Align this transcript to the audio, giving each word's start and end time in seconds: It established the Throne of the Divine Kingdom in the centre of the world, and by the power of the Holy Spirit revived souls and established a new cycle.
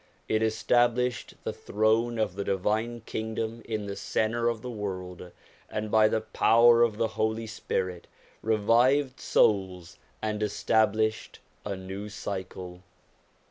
It 0.27 0.41
established 0.41 1.35
the 1.43 1.53
Throne 1.53 2.17
of 2.17 2.35
the 2.35 2.43
Divine 2.43 3.01
Kingdom 3.01 3.61
in 3.65 3.85
the 3.85 3.95
centre 3.95 4.49
of 4.49 4.63
the 4.63 4.71
world, 4.71 5.29
and 5.69 5.91
by 5.91 6.07
the 6.07 6.21
power 6.21 6.81
of 6.81 6.97
the 6.97 7.09
Holy 7.09 7.45
Spirit 7.45 8.07
revived 8.41 9.19
souls 9.19 9.99
and 10.19 10.41
established 10.41 11.37
a 11.63 11.75
new 11.75 12.09
cycle. 12.09 12.81